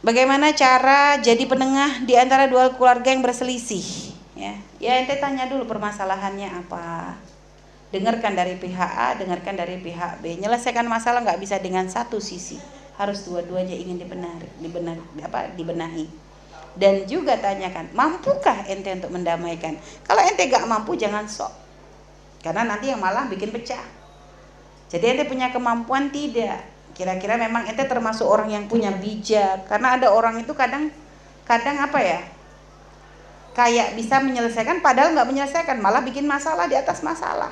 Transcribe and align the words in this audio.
bagaimana 0.00 0.52
cara 0.52 1.20
jadi 1.20 1.44
penengah 1.44 2.04
di 2.04 2.16
antara 2.16 2.48
dua 2.48 2.72
keluarga 2.74 3.12
yang 3.12 3.24
berselisih? 3.24 4.12
Ya 4.36 4.56
ya 4.80 5.00
ente 5.00 5.16
tanya 5.20 5.46
dulu 5.48 5.68
permasalahannya 5.68 6.48
apa. 6.66 7.16
Dengarkan 7.90 8.38
dari 8.38 8.54
pihak 8.54 8.92
A 8.94 9.18
dengarkan 9.18 9.58
dari 9.58 9.76
pihak 9.82 10.22
B. 10.22 10.38
Menyelesaikan 10.38 10.86
masalah 10.86 11.26
nggak 11.26 11.42
bisa 11.42 11.58
dengan 11.58 11.90
satu 11.90 12.22
sisi. 12.22 12.56
Harus 12.96 13.24
dua-duanya 13.26 13.74
ingin 13.74 13.98
dibenar 13.98 14.40
dibenar 14.62 14.96
apa 15.24 15.52
dibenahi. 15.56 16.06
Dan 16.78 17.02
juga 17.10 17.34
tanyakan 17.34 17.90
mampukah 17.90 18.62
ente 18.70 18.94
untuk 18.94 19.10
mendamaikan? 19.10 19.74
Kalau 20.06 20.22
ente 20.22 20.46
gak 20.46 20.70
mampu 20.70 20.94
jangan 20.94 21.26
sok. 21.26 21.50
Karena 22.46 22.62
nanti 22.62 22.94
yang 22.94 23.02
malah 23.02 23.26
bikin 23.26 23.50
pecah. 23.50 23.82
Jadi 24.86 25.04
ente 25.18 25.24
punya 25.26 25.50
kemampuan 25.50 26.14
tidak 26.14 26.62
kira-kira 26.96 27.40
memang 27.40 27.66
ente 27.66 27.82
termasuk 27.86 28.26
orang 28.26 28.50
yang 28.50 28.64
punya 28.66 28.90
bijak 28.94 29.66
karena 29.66 29.96
ada 29.96 30.10
orang 30.12 30.40
itu 30.42 30.52
kadang 30.52 30.90
kadang 31.46 31.78
apa 31.80 31.98
ya 32.02 32.20
kayak 33.54 33.98
bisa 33.98 34.22
menyelesaikan 34.22 34.82
padahal 34.84 35.14
nggak 35.14 35.28
menyelesaikan 35.28 35.78
malah 35.82 36.02
bikin 36.04 36.26
masalah 36.26 36.70
di 36.70 36.78
atas 36.78 37.02
masalah 37.02 37.50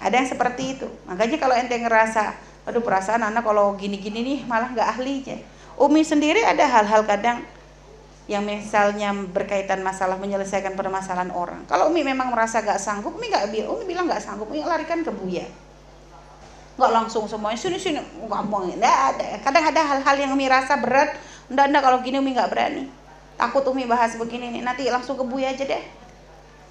ada 0.00 0.14
yang 0.16 0.28
seperti 0.28 0.78
itu 0.78 0.88
makanya 1.08 1.36
kalau 1.40 1.54
ente 1.56 1.76
ngerasa 1.76 2.36
aduh 2.68 2.84
perasaan 2.84 3.24
anak 3.24 3.44
kalau 3.44 3.72
gini-gini 3.76 4.20
nih 4.20 4.38
malah 4.44 4.68
nggak 4.72 4.88
ahlinya 4.96 5.38
Umi 5.80 6.04
sendiri 6.04 6.44
ada 6.44 6.68
hal-hal 6.68 7.08
kadang 7.08 7.40
yang 8.28 8.44
misalnya 8.44 9.10
berkaitan 9.10 9.82
masalah 9.82 10.20
menyelesaikan 10.20 10.78
permasalahan 10.78 11.34
orang. 11.34 11.66
Kalau 11.66 11.88
Umi 11.90 12.06
memang 12.06 12.30
merasa 12.30 12.62
gak 12.62 12.78
sanggup, 12.78 13.16
Umi 13.16 13.26
gak 13.26 13.48
bilang, 13.50 13.74
Umi 13.74 13.88
bilang 13.88 14.06
gak 14.06 14.22
sanggup, 14.22 14.46
Umi 14.46 14.62
larikan 14.62 15.02
ke 15.02 15.10
Buya. 15.10 15.48
Gak 16.80 16.92
langsung 16.96 17.28
semuanya. 17.28 17.60
Sini 17.60 17.76
sini. 17.76 18.00
Ngomong, 18.24 18.72
nggak 18.80 18.96
ada. 19.12 19.26
Kadang 19.44 19.64
ada 19.68 19.80
hal-hal 19.84 20.16
yang 20.16 20.32
Umi 20.32 20.48
rasa 20.48 20.80
berat, 20.80 21.12
ndak 21.52 21.68
ndak 21.68 21.82
kalau 21.84 21.98
gini 22.00 22.16
Umi 22.16 22.32
gak 22.32 22.48
berani. 22.48 22.88
Takut 23.36 23.60
Umi 23.68 23.84
bahas 23.84 24.16
begini 24.16 24.48
nih, 24.48 24.64
nanti 24.64 24.88
langsung 24.88 25.20
ke 25.20 25.24
Buya 25.24 25.52
aja 25.52 25.68
deh. 25.68 25.84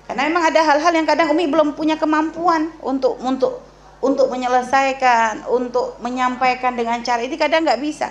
Karena 0.10 0.26
memang 0.26 0.50
ada 0.50 0.66
hal-hal 0.66 0.94
yang 0.98 1.06
kadang 1.06 1.30
Umi 1.30 1.46
belum 1.46 1.78
punya 1.78 1.94
kemampuan 2.02 2.74
untuk 2.82 3.22
untuk 3.22 3.62
untuk 4.02 4.34
menyelesaikan, 4.34 5.46
untuk 5.46 6.02
menyampaikan 6.02 6.74
dengan 6.74 6.98
cara 7.06 7.22
ini 7.22 7.38
kadang 7.38 7.62
nggak 7.62 7.78
bisa. 7.78 8.10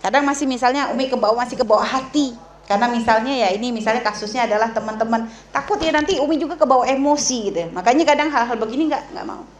Kadang 0.00 0.24
masih 0.24 0.48
misalnya 0.48 0.88
Umi 0.88 1.12
ke 1.12 1.16
bawah 1.20 1.36
masih 1.36 1.60
ke 1.60 1.64
bawah 1.68 1.84
hati. 1.84 2.32
Karena 2.64 2.88
misalnya 2.88 3.34
ya 3.36 3.48
ini 3.52 3.74
misalnya 3.74 4.00
kasusnya 4.00 4.48
adalah 4.48 4.72
teman-teman. 4.72 5.28
Takut 5.52 5.76
ya 5.76 5.92
nanti 5.92 6.16
Umi 6.16 6.40
juga 6.40 6.56
ke 6.56 6.64
bawah 6.64 6.88
emosi 6.88 7.52
gitu. 7.52 7.68
Makanya 7.76 8.08
kadang 8.08 8.32
hal-hal 8.32 8.56
begini 8.56 8.88
nggak 8.88 9.12
nggak 9.12 9.26
mau 9.28 9.59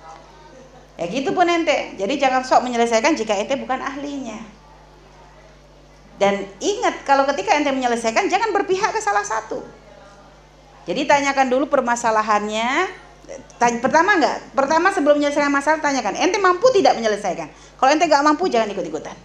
ya 1.01 1.09
gitu 1.09 1.33
pun 1.33 1.49
ente. 1.49 1.97
Jadi 1.97 2.21
jangan 2.21 2.45
sok 2.45 2.69
menyelesaikan 2.69 3.17
jika 3.17 3.33
ente 3.33 3.57
bukan 3.57 3.81
ahlinya. 3.81 4.37
Dan 6.21 6.45
ingat 6.61 7.09
kalau 7.09 7.25
ketika 7.33 7.57
ente 7.57 7.73
menyelesaikan 7.73 8.29
jangan 8.29 8.53
berpihak 8.53 8.93
ke 8.93 9.01
salah 9.01 9.25
satu. 9.25 9.65
Jadi 10.85 11.09
tanyakan 11.09 11.49
dulu 11.49 11.73
permasalahannya. 11.73 13.01
Tanya, 13.57 13.79
pertama 13.79 14.19
enggak 14.19 14.43
pertama 14.53 14.91
sebelum 14.93 15.17
menyelesaikan 15.17 15.49
masalah 15.49 15.81
tanyakan. 15.81 16.21
Ente 16.21 16.37
mampu 16.37 16.69
tidak 16.77 17.01
menyelesaikan? 17.01 17.49
Kalau 17.81 17.91
ente 17.97 18.05
nggak 18.05 18.21
mampu 18.21 18.53
jangan 18.53 18.69
ikut-ikutan. 18.69 19.17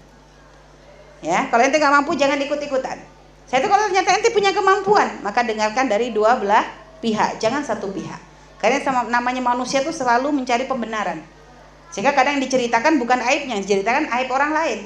Ya, 1.20 1.52
kalau 1.52 1.68
ente 1.68 1.76
nggak 1.76 1.92
mampu 1.92 2.16
jangan 2.16 2.40
ikut-ikutan. 2.40 2.98
Saya 3.46 3.60
itu 3.62 3.68
kalau 3.68 3.84
ternyata 3.92 4.10
ente 4.16 4.30
punya 4.32 4.56
kemampuan, 4.56 5.20
maka 5.22 5.44
dengarkan 5.44 5.86
dari 5.92 6.16
dua 6.16 6.40
belah 6.40 6.66
pihak, 7.04 7.38
jangan 7.38 7.62
satu 7.62 7.92
pihak. 7.92 8.18
Karena 8.58 8.82
sama 8.82 9.06
namanya 9.06 9.44
manusia 9.44 9.84
itu 9.86 9.94
selalu 9.94 10.34
mencari 10.34 10.66
pembenaran. 10.66 11.22
Sehingga 11.96 12.12
kadang 12.12 12.44
diceritakan 12.44 13.00
bukan 13.00 13.24
aibnya, 13.24 13.56
diceritakan 13.56 14.12
aib 14.20 14.28
orang 14.28 14.52
lain. 14.52 14.80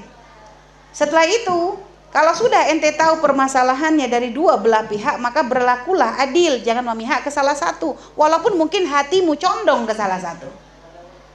Setelah 0.94 1.26
itu, 1.26 1.82
kalau 2.14 2.38
sudah 2.38 2.70
ente 2.70 2.94
tahu 2.94 3.18
permasalahannya 3.18 4.06
dari 4.06 4.30
dua 4.30 4.62
belah 4.62 4.86
pihak, 4.86 5.18
maka 5.18 5.42
berlakulah 5.42 6.22
adil, 6.22 6.62
jangan 6.62 6.86
memihak 6.94 7.26
ke 7.26 7.34
salah 7.34 7.58
satu. 7.58 7.98
Walaupun 8.14 8.54
mungkin 8.62 8.86
hatimu 8.86 9.34
condong 9.42 9.90
ke 9.90 9.94
salah 9.98 10.22
satu. 10.22 10.46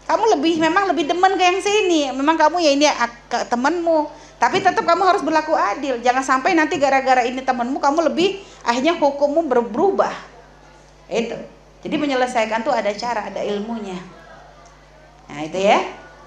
Kamu 0.06 0.38
lebih 0.38 0.62
memang 0.62 0.94
lebih 0.94 1.10
demen 1.10 1.34
ke 1.34 1.42
yang 1.42 1.58
sini, 1.58 2.14
memang 2.14 2.38
kamu 2.38 2.62
ya 2.62 2.70
ini 2.70 2.86
temenmu, 3.50 4.06
tapi 4.38 4.62
tetap 4.62 4.86
kamu 4.86 5.02
harus 5.10 5.26
berlaku 5.26 5.58
adil. 5.58 5.98
Jangan 5.98 6.22
sampai 6.22 6.54
nanti 6.54 6.78
gara-gara 6.78 7.26
ini 7.26 7.42
temanmu 7.42 7.82
kamu 7.82 8.14
lebih 8.14 8.38
akhirnya 8.62 8.94
hukummu 8.94 9.42
berubah. 9.50 10.14
Itu. 11.10 11.34
Jadi 11.82 11.94
menyelesaikan 11.98 12.62
tuh 12.62 12.70
ada 12.70 12.94
cara, 12.94 13.26
ada 13.26 13.42
ilmunya. 13.42 14.23
Nah, 15.28 15.40
itu 15.48 15.56
ya. 15.56 15.80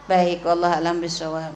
Baik, 0.10 0.42
Allah 0.48 0.82
alam 0.82 0.98
bisawab. 1.04 1.46